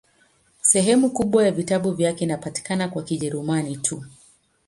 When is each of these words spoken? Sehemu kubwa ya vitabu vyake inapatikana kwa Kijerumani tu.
Sehemu 0.61 1.09
kubwa 1.09 1.45
ya 1.45 1.51
vitabu 1.51 1.91
vyake 1.91 2.23
inapatikana 2.23 2.87
kwa 2.87 3.03
Kijerumani 3.03 3.77
tu. 3.77 4.03